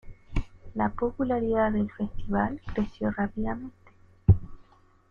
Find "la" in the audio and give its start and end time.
0.73-0.89